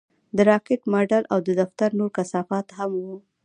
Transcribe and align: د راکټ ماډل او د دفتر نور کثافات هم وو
د 0.35 0.37
راکټ 0.49 0.81
ماډل 0.93 1.23
او 1.33 1.39
د 1.47 1.49
دفتر 1.61 1.89
نور 1.99 2.09
کثافات 2.17 2.67
هم 2.77 2.91
وو 3.03 3.17